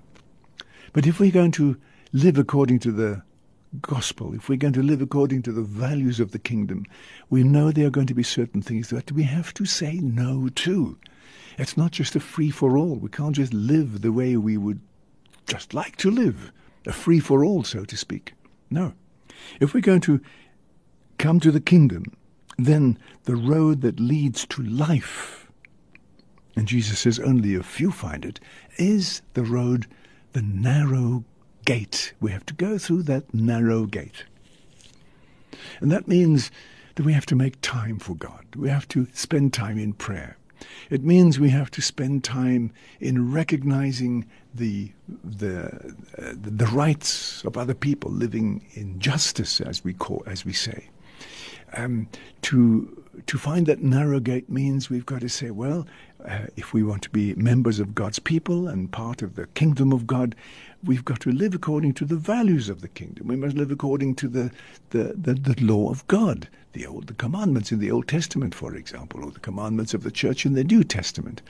But 0.92 1.08
if 1.08 1.18
we're 1.18 1.32
going 1.32 1.50
to 1.52 1.76
live 2.12 2.38
according 2.38 2.78
to 2.80 2.92
the 2.92 3.22
gospel, 3.82 4.32
if 4.32 4.48
we're 4.48 4.56
going 4.56 4.74
to 4.74 4.82
live 4.82 5.02
according 5.02 5.42
to 5.42 5.52
the 5.52 5.62
values 5.62 6.20
of 6.20 6.30
the 6.30 6.38
kingdom, 6.38 6.86
we 7.30 7.42
know 7.42 7.72
there 7.72 7.86
are 7.86 7.90
going 7.90 8.06
to 8.06 8.14
be 8.14 8.22
certain 8.22 8.62
things 8.62 8.90
that 8.90 9.10
we 9.10 9.24
have 9.24 9.52
to 9.54 9.64
say 9.64 9.94
no 9.94 10.48
to. 10.54 10.96
It's 11.58 11.76
not 11.76 11.92
just 11.92 12.16
a 12.16 12.20
free 12.20 12.50
for 12.50 12.76
all. 12.76 12.96
We 12.96 13.08
can't 13.08 13.36
just 13.36 13.52
live 13.52 14.02
the 14.02 14.12
way 14.12 14.36
we 14.36 14.56
would 14.56 14.80
just 15.46 15.74
like 15.74 15.96
to 15.96 16.10
live, 16.10 16.52
a 16.86 16.92
free 16.92 17.20
for 17.20 17.44
all, 17.44 17.64
so 17.64 17.84
to 17.84 17.96
speak. 17.96 18.34
No. 18.70 18.94
If 19.60 19.74
we're 19.74 19.80
going 19.80 20.00
to 20.02 20.20
come 21.18 21.40
to 21.40 21.50
the 21.50 21.60
kingdom, 21.60 22.04
then 22.56 22.98
the 23.24 23.36
road 23.36 23.80
that 23.82 24.00
leads 24.00 24.46
to 24.46 24.62
life, 24.62 25.50
and 26.56 26.68
Jesus 26.68 27.00
says 27.00 27.18
only 27.18 27.54
a 27.54 27.62
few 27.62 27.90
find 27.90 28.24
it, 28.24 28.40
is 28.76 29.22
the 29.34 29.42
road, 29.42 29.86
the 30.32 30.42
narrow 30.42 31.24
gate. 31.64 32.12
We 32.20 32.30
have 32.32 32.46
to 32.46 32.54
go 32.54 32.78
through 32.78 33.02
that 33.04 33.32
narrow 33.34 33.86
gate. 33.86 34.24
And 35.80 35.90
that 35.90 36.08
means 36.08 36.50
that 36.94 37.04
we 37.04 37.12
have 37.12 37.26
to 37.26 37.36
make 37.36 37.60
time 37.60 37.98
for 37.98 38.14
God. 38.14 38.44
We 38.56 38.68
have 38.68 38.88
to 38.88 39.06
spend 39.12 39.52
time 39.52 39.78
in 39.78 39.92
prayer. 39.92 40.36
It 40.90 41.04
means 41.04 41.38
we 41.38 41.50
have 41.50 41.70
to 41.72 41.82
spend 41.82 42.24
time 42.24 42.72
in 43.00 43.32
recognizing 43.32 44.26
the 44.54 44.92
the 45.24 45.94
uh, 46.18 46.32
the 46.34 46.66
rights 46.66 47.44
of 47.44 47.56
other 47.56 47.74
people, 47.74 48.10
living 48.10 48.66
in 48.74 48.98
justice, 48.98 49.60
as 49.60 49.84
we 49.84 49.94
call 49.94 50.22
as 50.26 50.44
we 50.44 50.52
say. 50.52 50.88
Um, 51.72 52.08
to 52.42 53.02
to 53.26 53.38
find 53.38 53.66
that 53.66 53.82
narrow 53.82 54.20
gate 54.20 54.48
means 54.48 54.88
we've 54.88 55.06
got 55.06 55.20
to 55.20 55.28
say, 55.28 55.50
well, 55.50 55.86
uh, 56.26 56.46
if 56.56 56.72
we 56.72 56.82
want 56.82 57.02
to 57.02 57.10
be 57.10 57.34
members 57.34 57.80
of 57.80 57.94
God's 57.94 58.18
people 58.18 58.68
and 58.68 58.90
part 58.90 59.22
of 59.22 59.36
the 59.36 59.46
kingdom 59.48 59.92
of 59.92 60.06
God, 60.06 60.34
we've 60.84 61.04
got 61.04 61.20
to 61.20 61.30
live 61.30 61.54
according 61.54 61.94
to 61.94 62.04
the 62.04 62.16
values 62.16 62.68
of 62.68 62.80
the 62.80 62.88
kingdom. 62.88 63.28
We 63.28 63.36
must 63.36 63.56
live 63.56 63.70
according 63.70 64.14
to 64.16 64.28
the, 64.28 64.50
the, 64.90 65.14
the, 65.16 65.34
the, 65.34 65.64
law 65.64 65.90
of 65.90 66.06
God, 66.06 66.48
the 66.72 66.86
old 66.86 67.06
the 67.06 67.14
commandments 67.14 67.72
in 67.72 67.78
the 67.78 67.90
Old 67.90 68.08
Testament, 68.08 68.54
for 68.54 68.74
example, 68.74 69.24
or 69.24 69.30
the 69.30 69.40
commandments 69.40 69.94
of 69.94 70.02
the 70.02 70.10
church 70.10 70.46
in 70.46 70.54
the 70.54 70.64
New 70.64 70.84
Testament. 70.84 71.42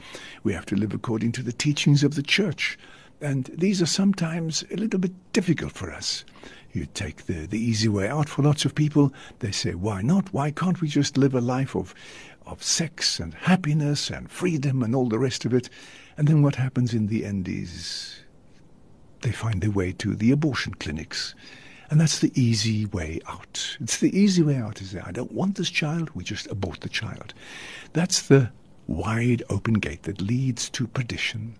We 0.42 0.52
have 0.52 0.66
to 0.66 0.76
live 0.76 0.94
according 0.94 1.32
to 1.32 1.42
the 1.42 1.52
teachings 1.52 2.02
of 2.02 2.14
the 2.14 2.22
church. 2.22 2.78
And 3.20 3.50
these 3.52 3.82
are 3.82 3.86
sometimes 3.86 4.64
a 4.70 4.76
little 4.76 4.98
bit 4.98 5.12
difficult 5.32 5.72
for 5.72 5.92
us. 5.92 6.24
You 6.72 6.86
take 6.86 7.26
the, 7.26 7.46
the 7.46 7.58
easy 7.58 7.88
way 7.88 8.08
out 8.08 8.28
for 8.28 8.42
lots 8.42 8.64
of 8.64 8.74
people. 8.74 9.12
They 9.40 9.50
say, 9.50 9.74
why 9.74 10.02
not? 10.02 10.32
Why 10.32 10.52
can't 10.52 10.80
we 10.80 10.88
just 10.88 11.18
live 11.18 11.34
a 11.34 11.40
life 11.40 11.74
of, 11.74 11.94
of 12.50 12.62
sex 12.62 13.18
and 13.20 13.34
happiness 13.34 14.10
and 14.10 14.30
freedom 14.30 14.82
and 14.82 14.94
all 14.94 15.08
the 15.08 15.18
rest 15.18 15.44
of 15.44 15.54
it? 15.54 15.68
And 16.16 16.28
then 16.28 16.42
what 16.42 16.56
happens 16.56 16.92
in 16.92 17.06
the 17.06 17.24
end 17.24 17.48
is 17.48 18.20
they 19.22 19.32
find 19.32 19.60
their 19.60 19.70
way 19.70 19.92
to 19.92 20.14
the 20.14 20.30
abortion 20.30 20.74
clinics. 20.74 21.34
And 21.90 22.00
that's 22.00 22.20
the 22.20 22.32
easy 22.40 22.86
way 22.86 23.20
out. 23.26 23.76
It's 23.80 23.98
the 23.98 24.16
easy 24.16 24.42
way 24.42 24.56
out 24.56 24.80
is 24.80 24.92
that 24.92 25.06
I 25.06 25.12
don't 25.12 25.32
want 25.32 25.56
this 25.56 25.70
child, 25.70 26.10
we 26.14 26.22
just 26.22 26.46
abort 26.46 26.80
the 26.80 26.88
child. 26.88 27.34
That's 27.92 28.22
the 28.22 28.50
wide 28.86 29.42
open 29.50 29.74
gate 29.74 30.04
that 30.04 30.20
leads 30.20 30.70
to 30.70 30.86
perdition. 30.86 31.56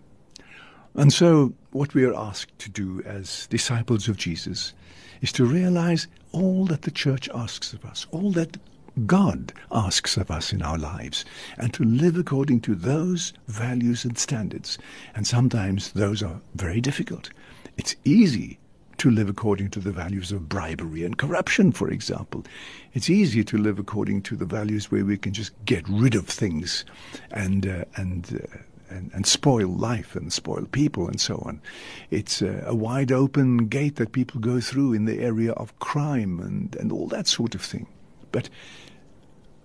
And 0.95 1.13
so, 1.13 1.53
what 1.71 1.95
we 1.95 2.05
are 2.05 2.15
asked 2.15 2.59
to 2.61 2.69
do 2.69 3.01
as 3.07 3.47
disciples 3.47 4.09
of 4.09 4.17
Jesus 4.17 4.73
is 5.21 5.33
to 5.33 5.45
realize 5.45 6.09
all 6.33 6.67
that 6.67 6.83
the 6.83 6.91
church 6.91 7.29
asks 7.33 7.73
of 7.73 7.85
us, 7.85 8.07
all 8.11 8.33
that 8.33 8.57
God 9.07 9.53
asks 9.71 10.17
of 10.17 10.31
us 10.31 10.53
in 10.53 10.63
our 10.63 10.79
lives, 10.79 11.25
and 11.59 11.73
to 11.75 11.85
live 11.85 12.17
according 12.17 12.61
to 12.63 12.75
those 12.75 13.33
values 13.49 14.05
and 14.05 14.19
standards. 14.19 14.79
And 15.15 15.27
sometimes 15.27 15.93
those 15.93 16.23
are 16.23 16.41
very 16.55 16.81
difficult. 16.81 17.31
It's 17.77 17.97
easy 18.05 18.59
to 18.99 19.11
live 19.11 19.31
according 19.31 19.71
to 19.71 19.81
the 19.81 19.93
values 19.93 20.31
of 20.31 20.49
bribery 20.49 21.05
and 21.05 21.17
corruption, 21.17 21.73
for 21.73 21.91
example. 21.91 22.45
It's 22.93 23.09
easy 23.09 23.43
to 23.45 23.57
live 23.57 23.79
according 23.79 24.23
to 24.23 24.37
the 24.37 24.45
values 24.45 24.91
where 24.91 25.05
we 25.07 25.17
can 25.17 25.33
just 25.33 25.53
get 25.65 25.89
rid 25.89 26.15
of 26.15 26.27
things 26.27 26.85
and 27.31 27.67
uh, 27.67 27.85
and, 27.97 28.43
uh, 28.45 28.95
and 28.95 29.11
and 29.15 29.27
spoil 29.27 29.69
life 29.69 30.15
and 30.15 30.31
spoil 30.31 30.67
people 30.73 31.09
and 31.09 31.19
so 31.19 31.37
on. 31.47 31.63
It's 32.11 32.43
a, 32.43 32.63
a 32.67 32.75
wide 32.75 33.11
open 33.11 33.69
gate 33.69 33.97
that 33.97 34.13
people 34.13 34.41
go 34.41 34.61
through 34.61 34.93
in 34.93 35.07
the 35.07 35.21
area 35.21 35.53
of 35.53 35.79
crime 35.79 36.39
and, 36.41 36.77
and 36.77 36.93
all 36.93 37.07
that 37.07 37.27
sort 37.27 37.55
of 37.55 37.63
thing. 37.63 37.87
But 38.33 38.51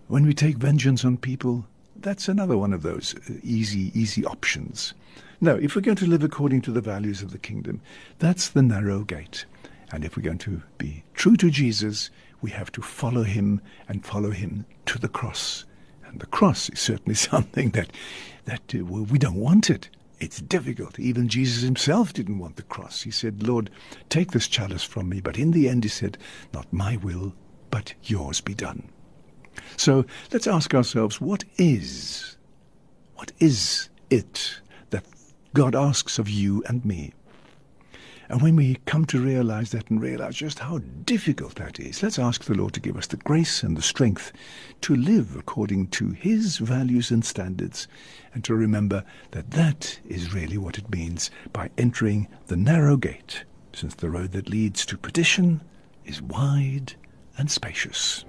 when 0.07 0.25
we 0.25 0.33
take 0.33 0.57
vengeance 0.57 1.03
on 1.03 1.17
people, 1.17 1.65
that's 1.95 2.27
another 2.27 2.57
one 2.57 2.73
of 2.73 2.83
those 2.83 3.15
uh, 3.15 3.33
easy, 3.43 3.91
easy 3.99 4.23
options. 4.25 4.93
No, 5.41 5.55
if 5.55 5.75
we're 5.75 5.81
going 5.81 5.97
to 5.97 6.07
live 6.07 6.23
according 6.23 6.61
to 6.61 6.71
the 6.71 6.81
values 6.81 7.21
of 7.21 7.31
the 7.31 7.37
kingdom, 7.37 7.81
that's 8.19 8.49
the 8.49 8.61
narrow 8.61 9.03
gate. 9.03 9.45
And 9.91 10.05
if 10.05 10.15
we're 10.15 10.23
going 10.23 10.37
to 10.39 10.61
be 10.77 11.03
true 11.13 11.35
to 11.37 11.49
Jesus, 11.49 12.09
we 12.41 12.51
have 12.51 12.71
to 12.73 12.81
follow 12.81 13.23
him 13.23 13.61
and 13.87 14.05
follow 14.05 14.31
him 14.31 14.65
to 14.85 14.99
the 14.99 15.07
cross. 15.07 15.65
And 16.05 16.19
the 16.19 16.25
cross 16.27 16.69
is 16.69 16.79
certainly 16.79 17.15
something 17.15 17.71
that, 17.71 17.91
that 18.45 18.75
uh, 18.75 18.85
we 18.85 19.17
don't 19.17 19.35
want 19.35 19.69
it. 19.69 19.89
It's 20.19 20.39
difficult. 20.39 20.99
Even 20.99 21.27
Jesus 21.27 21.63
himself 21.63 22.13
didn't 22.13 22.39
want 22.39 22.55
the 22.55 22.63
cross. 22.63 23.01
He 23.01 23.11
said, 23.11 23.43
Lord, 23.43 23.69
take 24.09 24.31
this 24.31 24.47
chalice 24.47 24.83
from 24.83 25.09
me. 25.09 25.19
But 25.19 25.37
in 25.37 25.51
the 25.51 25.67
end, 25.67 25.83
he 25.83 25.89
said, 25.89 26.17
Not 26.53 26.71
my 26.71 26.97
will, 26.97 27.33
but 27.69 27.93
yours 28.03 28.39
be 28.39 28.53
done. 28.53 28.89
So 29.77 30.05
let's 30.31 30.47
ask 30.47 30.73
ourselves, 30.73 31.19
what 31.19 31.43
is, 31.57 32.37
what 33.15 33.31
is 33.39 33.89
it 34.09 34.59
that 34.89 35.05
God 35.53 35.75
asks 35.75 36.19
of 36.19 36.29
you 36.29 36.63
and 36.67 36.83
me? 36.85 37.13
And 38.27 38.41
when 38.41 38.55
we 38.55 38.79
come 38.85 39.05
to 39.05 39.19
realize 39.19 39.69
that 39.71 39.89
and 39.91 40.01
realize 40.01 40.35
just 40.35 40.57
how 40.57 40.79
difficult 41.03 41.55
that 41.55 41.79
is, 41.79 42.01
let's 42.01 42.17
ask 42.17 42.43
the 42.43 42.55
Lord 42.55 42.73
to 42.73 42.79
give 42.79 42.97
us 42.97 43.07
the 43.07 43.17
grace 43.17 43.61
and 43.61 43.77
the 43.77 43.83
strength 43.83 44.31
to 44.81 44.95
live 44.95 45.35
according 45.35 45.87
to 45.89 46.09
His 46.09 46.57
values 46.57 47.11
and 47.11 47.23
standards, 47.23 47.87
and 48.33 48.43
to 48.43 48.55
remember 48.55 49.03
that 49.31 49.51
that 49.51 49.99
is 50.07 50.33
really 50.33 50.57
what 50.57 50.79
it 50.79 50.89
means 50.89 51.29
by 51.53 51.69
entering 51.77 52.27
the 52.47 52.57
narrow 52.57 52.97
gate, 52.97 53.43
since 53.73 53.93
the 53.93 54.09
road 54.09 54.31
that 54.31 54.49
leads 54.49 54.87
to 54.87 54.97
perdition 54.97 55.61
is 56.05 56.19
wide 56.21 56.95
and 57.37 57.51
spacious. 57.51 58.25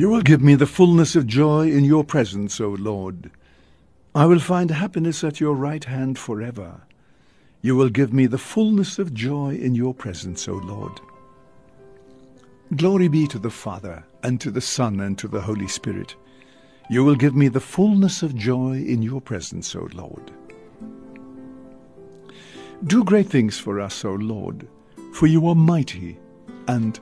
You 0.00 0.08
will 0.08 0.22
give 0.22 0.40
me 0.40 0.54
the 0.54 0.64
fullness 0.64 1.14
of 1.14 1.26
joy 1.26 1.70
in 1.70 1.84
your 1.84 2.04
presence, 2.04 2.58
O 2.58 2.70
Lord. 2.70 3.30
I 4.14 4.24
will 4.24 4.38
find 4.38 4.70
happiness 4.70 5.22
at 5.22 5.40
your 5.40 5.54
right 5.54 5.84
hand 5.84 6.18
forever. 6.18 6.80
You 7.60 7.76
will 7.76 7.90
give 7.90 8.10
me 8.10 8.24
the 8.24 8.38
fullness 8.38 8.98
of 8.98 9.12
joy 9.12 9.56
in 9.56 9.74
your 9.74 9.92
presence, 9.92 10.48
O 10.48 10.54
Lord. 10.54 11.02
Glory 12.74 13.08
be 13.08 13.26
to 13.26 13.38
the 13.38 13.50
Father, 13.50 14.02
and 14.22 14.40
to 14.40 14.50
the 14.50 14.62
Son, 14.62 15.00
and 15.00 15.18
to 15.18 15.28
the 15.28 15.42
Holy 15.42 15.68
Spirit. 15.68 16.16
You 16.88 17.04
will 17.04 17.14
give 17.14 17.36
me 17.36 17.48
the 17.48 17.60
fullness 17.60 18.22
of 18.22 18.34
joy 18.34 18.76
in 18.76 19.02
your 19.02 19.20
presence, 19.20 19.76
O 19.76 19.86
Lord. 19.92 20.30
Do 22.84 23.04
great 23.04 23.28
things 23.28 23.58
for 23.58 23.78
us, 23.78 24.02
O 24.06 24.14
Lord, 24.14 24.66
for 25.12 25.26
you 25.26 25.46
are 25.46 25.54
mighty, 25.54 26.18
and 26.68 26.98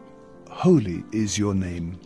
holy 0.48 1.04
is 1.12 1.38
your 1.38 1.54
name. 1.54 1.96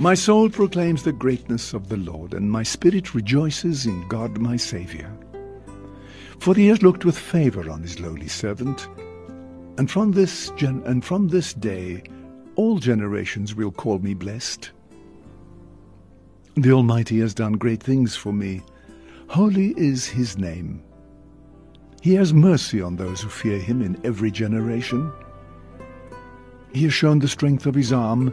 My 0.00 0.14
soul 0.14 0.48
proclaims 0.48 1.02
the 1.02 1.10
greatness 1.10 1.74
of 1.74 1.88
the 1.88 1.96
Lord, 1.96 2.32
and 2.32 2.48
my 2.48 2.62
spirit 2.62 3.14
rejoices 3.14 3.84
in 3.84 4.06
God 4.06 4.38
my 4.38 4.56
Saviour. 4.56 5.10
For 6.38 6.54
he 6.54 6.68
has 6.68 6.84
looked 6.84 7.04
with 7.04 7.18
favour 7.18 7.68
on 7.68 7.82
his 7.82 7.98
lowly 7.98 8.28
servant, 8.28 8.86
and 9.76 9.90
from 9.90 10.12
this 10.12 10.52
gen- 10.56 10.84
and 10.86 11.04
from 11.04 11.26
this 11.26 11.52
day 11.52 12.04
all 12.54 12.78
generations 12.78 13.56
will 13.56 13.72
call 13.72 13.98
me 13.98 14.14
blessed. 14.14 14.70
The 16.54 16.70
Almighty 16.70 17.18
has 17.18 17.34
done 17.34 17.54
great 17.54 17.82
things 17.82 18.14
for 18.14 18.32
me. 18.32 18.62
Holy 19.28 19.74
is 19.76 20.06
his 20.06 20.38
name. 20.38 20.80
He 22.02 22.14
has 22.14 22.32
mercy 22.32 22.80
on 22.80 22.94
those 22.94 23.22
who 23.22 23.30
fear 23.30 23.58
him 23.58 23.82
in 23.82 24.00
every 24.04 24.30
generation. 24.30 25.10
He 26.72 26.84
has 26.84 26.94
shown 26.94 27.18
the 27.18 27.26
strength 27.26 27.66
of 27.66 27.74
his 27.74 27.92
arm 27.92 28.32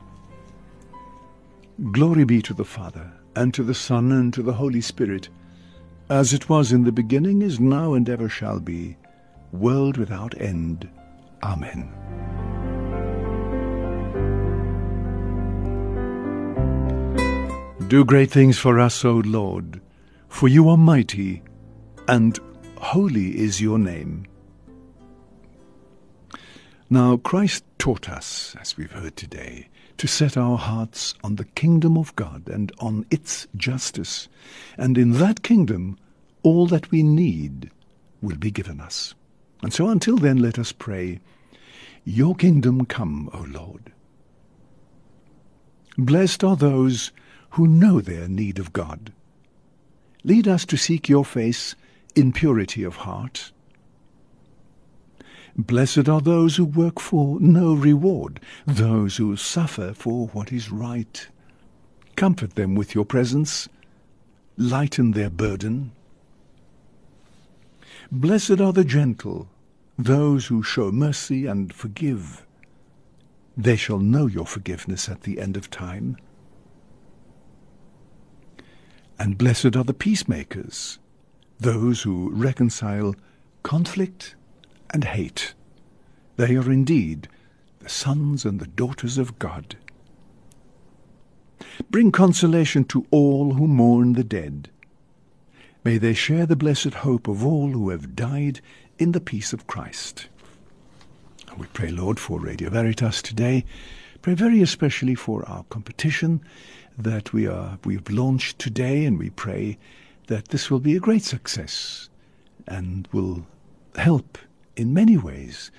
Glory 1.91 2.25
be 2.25 2.41
to 2.41 2.53
the 2.53 2.65
Father, 2.65 3.11
and 3.35 3.53
to 3.53 3.63
the 3.63 3.73
Son, 3.73 4.11
and 4.11 4.33
to 4.33 4.43
the 4.43 4.53
Holy 4.53 4.81
Spirit, 4.81 5.29
as 6.09 6.33
it 6.33 6.49
was 6.49 6.71
in 6.71 6.83
the 6.83 6.91
beginning, 6.91 7.41
is 7.41 7.59
now, 7.59 7.93
and 7.93 8.07
ever 8.09 8.29
shall 8.29 8.59
be, 8.59 8.97
world 9.51 9.97
without 9.97 10.39
end. 10.39 10.89
Amen. 11.43 11.91
Do 17.87 18.05
great 18.05 18.31
things 18.31 18.57
for 18.57 18.79
us, 18.79 19.03
O 19.03 19.21
Lord, 19.25 19.81
for 20.29 20.47
you 20.47 20.69
are 20.69 20.77
mighty, 20.77 21.41
and 22.07 22.39
holy 22.77 23.37
is 23.37 23.59
your 23.61 23.79
name. 23.79 24.25
Now, 26.93 27.15
Christ 27.15 27.63
taught 27.79 28.09
us, 28.09 28.53
as 28.59 28.75
we've 28.75 28.91
heard 28.91 29.15
today, 29.15 29.69
to 29.95 30.07
set 30.09 30.35
our 30.35 30.57
hearts 30.57 31.13
on 31.23 31.37
the 31.37 31.45
kingdom 31.45 31.97
of 31.97 32.13
God 32.17 32.49
and 32.49 32.69
on 32.79 33.05
its 33.09 33.47
justice. 33.55 34.27
And 34.77 34.97
in 34.97 35.13
that 35.13 35.41
kingdom, 35.41 35.97
all 36.43 36.67
that 36.67 36.91
we 36.91 37.01
need 37.01 37.71
will 38.21 38.35
be 38.35 38.51
given 38.51 38.81
us. 38.81 39.15
And 39.63 39.71
so 39.73 39.87
until 39.87 40.17
then, 40.17 40.39
let 40.39 40.59
us 40.59 40.73
pray, 40.73 41.21
Your 42.03 42.35
kingdom 42.35 42.85
come, 42.85 43.29
O 43.33 43.45
Lord. 43.49 43.93
Blessed 45.97 46.43
are 46.43 46.57
those 46.57 47.13
who 47.51 47.67
know 47.67 48.01
their 48.01 48.27
need 48.27 48.59
of 48.59 48.73
God. 48.73 49.13
Lead 50.25 50.45
us 50.45 50.65
to 50.65 50.75
seek 50.75 51.07
your 51.07 51.23
face 51.23 51.73
in 52.15 52.33
purity 52.33 52.83
of 52.83 52.97
heart 52.97 53.53
Blessed 55.57 56.07
are 56.07 56.21
those 56.21 56.55
who 56.55 56.65
work 56.65 56.99
for 56.99 57.39
no 57.39 57.73
reward, 57.73 58.39
those 58.65 59.17
who 59.17 59.35
suffer 59.35 59.93
for 59.93 60.27
what 60.27 60.51
is 60.51 60.71
right. 60.71 61.27
Comfort 62.15 62.55
them 62.55 62.75
with 62.75 62.95
your 62.95 63.05
presence, 63.05 63.67
lighten 64.57 65.11
their 65.11 65.29
burden. 65.29 65.91
Blessed 68.11 68.61
are 68.61 68.73
the 68.73 68.85
gentle, 68.85 69.49
those 69.97 70.47
who 70.47 70.63
show 70.63 70.91
mercy 70.91 71.45
and 71.45 71.73
forgive. 71.73 72.45
They 73.57 73.75
shall 73.75 73.99
know 73.99 74.27
your 74.27 74.45
forgiveness 74.45 75.09
at 75.09 75.21
the 75.21 75.39
end 75.39 75.57
of 75.57 75.69
time. 75.69 76.17
And 79.19 79.37
blessed 79.37 79.75
are 79.75 79.83
the 79.83 79.93
peacemakers, 79.93 80.97
those 81.59 82.01
who 82.01 82.31
reconcile 82.31 83.15
conflict 83.63 84.35
and 84.91 85.03
hate. 85.03 85.53
They 86.37 86.55
are 86.55 86.71
indeed 86.71 87.27
the 87.79 87.89
sons 87.89 88.45
and 88.45 88.59
the 88.59 88.67
daughters 88.67 89.17
of 89.17 89.39
God. 89.39 89.75
Bring 91.89 92.11
consolation 92.11 92.83
to 92.85 93.05
all 93.11 93.53
who 93.53 93.67
mourn 93.67 94.13
the 94.13 94.23
dead. 94.23 94.69
May 95.83 95.97
they 95.97 96.13
share 96.13 96.45
the 96.45 96.55
blessed 96.55 96.93
hope 96.93 97.27
of 97.27 97.45
all 97.45 97.69
who 97.71 97.89
have 97.89 98.15
died 98.15 98.61
in 98.99 99.13
the 99.13 99.21
peace 99.21 99.51
of 99.51 99.67
Christ. 99.67 100.27
We 101.57 101.67
pray, 101.67 101.89
Lord, 101.89 102.19
for 102.19 102.39
Radio 102.39 102.69
Veritas 102.69 103.21
today. 103.21 103.65
Pray 104.21 104.35
very 104.35 104.61
especially 104.61 105.15
for 105.15 105.47
our 105.49 105.63
competition 105.65 106.41
that 106.97 107.33
we 107.33 107.47
are 107.47 107.79
we've 107.83 108.09
launched 108.09 108.59
today, 108.59 109.05
and 109.05 109.17
we 109.17 109.31
pray 109.31 109.77
that 110.27 110.49
this 110.49 110.69
will 110.69 110.79
be 110.79 110.95
a 110.95 110.99
great 110.99 111.23
success 111.23 112.09
and 112.67 113.07
will 113.11 113.45
help 113.95 114.37
in 114.75 114.93
many 114.93 115.17
ways, 115.17 115.71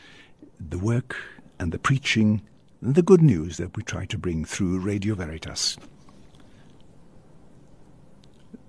the 0.58 0.78
work 0.78 1.16
and 1.58 1.72
the 1.72 1.78
preaching 1.78 2.42
and 2.80 2.94
the 2.94 3.02
good 3.02 3.22
news 3.22 3.56
that 3.56 3.76
we 3.76 3.82
try 3.82 4.04
to 4.06 4.18
bring 4.18 4.44
through 4.44 4.80
Radio 4.80 5.14
Veritas. 5.14 5.76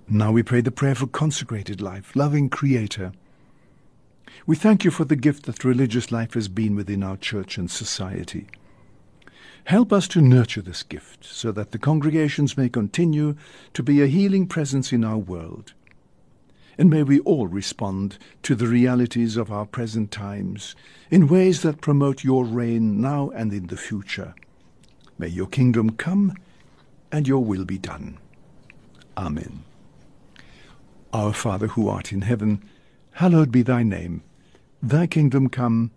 Now 0.08 0.32
we 0.32 0.44
pray 0.44 0.62
the 0.62 0.72
prayer 0.72 0.96
for 0.96 1.08
consecrated 1.08 1.82
life, 1.82 2.16
loving 2.16 2.50
Creator. 2.50 3.14
We 4.46 4.56
thank 4.56 4.84
you 4.84 4.92
for 4.92 5.06
the 5.06 5.16
gift 5.16 5.46
that 5.46 5.64
religious 5.64 6.12
life 6.12 6.34
has 6.34 6.48
been 6.48 6.76
within 6.76 7.04
our 7.04 7.18
church 7.18 7.58
and 7.58 7.72
society. 7.72 8.48
Help 9.66 9.94
us 9.94 10.08
to 10.10 10.22
nurture 10.22 10.62
this 10.62 10.84
gift 10.84 11.24
so 11.24 11.52
that 11.54 11.72
the 11.72 11.80
congregations 11.80 12.58
may 12.58 12.68
continue 12.68 13.36
to 13.74 13.82
be 13.82 14.02
a 14.02 14.08
healing 14.08 14.46
presence 14.46 14.92
in 14.92 15.06
our 15.06 15.18
world. 15.18 15.74
And 16.78 16.90
may 16.90 17.04
we 17.04 17.20
all 17.22 17.48
respond 17.48 18.18
to 18.44 18.56
the 18.56 18.68
realities 18.68 19.38
of 19.38 19.52
our 19.52 19.66
present 19.66 20.12
times 20.12 20.76
in 21.12 21.28
ways 21.28 21.62
that 21.62 21.82
promote 21.82 22.24
your 22.24 22.46
reign 22.46 23.00
now 23.00 23.30
and 23.30 23.54
in 23.54 23.68
the 23.68 23.78
future. 23.78 24.34
May 25.18 25.28
your 25.28 25.48
kingdom 25.48 25.92
come 25.92 26.36
and 27.12 27.28
your 27.28 27.44
will 27.44 27.66
be 27.66 27.78
done. 27.78 28.18
Amen. 29.16 29.64
Our 31.14 31.34
Father 31.34 31.68
who 31.68 31.88
art 31.88 32.12
in 32.12 32.24
heaven, 32.24 32.64
hallowed 33.12 33.52
be 33.52 33.62
thy 33.62 33.84
name. 33.84 34.24
Thy 34.82 35.06
kingdom 35.06 35.50
come, 35.50 35.92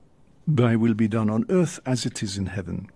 thy 0.46 0.76
will 0.76 0.94
be 0.94 1.08
done 1.08 1.30
on 1.30 1.46
earth 1.48 1.80
as 1.86 2.04
it 2.04 2.22
is 2.22 2.36
in 2.36 2.46
heaven. 2.46 2.90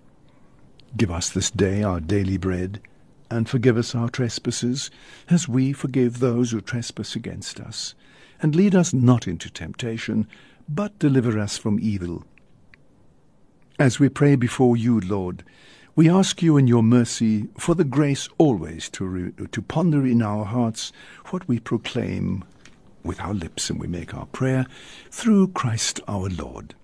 Give 0.97 1.11
us 1.11 1.31
this 1.31 1.51
day 1.51 1.83
our 1.83 1.99
daily 1.99 2.37
bread, 2.37 2.83
and 3.31 3.49
forgive 3.49 3.77
us 3.77 3.95
our 3.95 4.09
trespasses, 4.09 4.91
as 5.29 5.49
we 5.49 5.73
forgive 5.73 6.19
those 6.19 6.51
who 6.51 6.61
trespass 6.61 7.15
against 7.15 7.61
us. 7.61 7.95
And 8.43 8.57
lead 8.57 8.75
us 8.75 8.93
not 8.93 9.29
into 9.29 9.51
temptation, 9.51 10.27
but 10.69 10.99
deliver 10.99 11.39
us 11.39 11.57
from 11.57 11.79
evil. 11.81 12.25
As 13.79 13.99
we 13.99 14.09
pray 14.09 14.37
before 14.37 14.77
you, 14.77 15.01
Lord, 15.01 15.45
we 15.97 16.09
ask 16.09 16.43
you 16.43 16.57
in 16.57 16.67
your 16.67 16.83
mercy 16.83 17.49
for 17.59 17.75
the 17.75 17.85
grace 17.85 18.29
always 18.39 18.89
to, 18.91 19.05
re- 19.05 19.33
to 19.53 19.63
ponder 19.63 20.07
in 20.07 20.23
our 20.23 20.45
hearts 20.45 20.93
what 21.27 21.47
we 21.49 21.59
proclaim 21.59 22.45
with 23.03 23.21
our 23.21 23.35
lips, 23.35 23.71
and 23.71 23.81
we 23.81 23.87
make 23.87 24.15
our 24.15 24.27
prayer 24.27 24.67
through 25.11 25.49
Christ 25.49 26.01
our 26.07 26.29
Lord. 26.29 26.75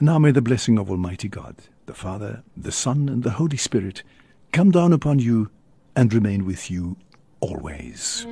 Now 0.00 0.18
may 0.18 0.30
the 0.30 0.40
blessing 0.40 0.78
of 0.78 0.90
Almighty 0.90 1.28
God, 1.28 1.56
the 1.86 1.94
Father, 1.94 2.42
the 2.56 2.72
Son, 2.72 3.08
and 3.08 3.22
the 3.22 3.32
Holy 3.32 3.58
Spirit 3.58 4.02
come 4.52 4.70
down 4.70 4.92
upon 4.92 5.18
you 5.18 5.50
and 6.00 6.14
remain 6.14 6.46
with 6.46 6.70
you 6.70 6.96
always. 7.40 8.24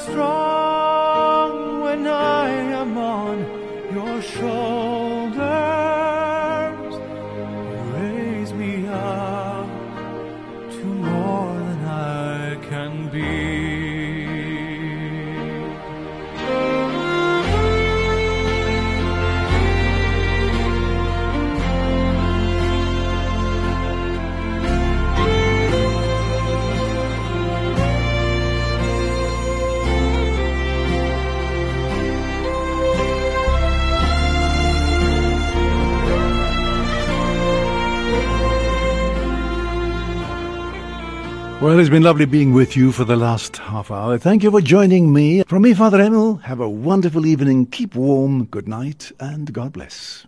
Strong 0.00 0.39
Well, 41.80 41.86
it's 41.86 41.92
been 41.92 42.02
lovely 42.02 42.26
being 42.26 42.52
with 42.52 42.76
you 42.76 42.92
for 42.92 43.04
the 43.04 43.16
last 43.16 43.56
half 43.56 43.90
hour. 43.90 44.18
Thank 44.18 44.42
you 44.42 44.50
for 44.50 44.60
joining 44.60 45.14
me. 45.14 45.44
From 45.44 45.62
me, 45.62 45.72
Father 45.72 45.98
Emil, 45.98 46.36
have 46.44 46.60
a 46.60 46.68
wonderful 46.68 47.24
evening. 47.24 47.64
Keep 47.64 47.94
warm. 47.94 48.44
Good 48.44 48.68
night, 48.68 49.12
and 49.18 49.50
God 49.50 49.72
bless. 49.72 50.26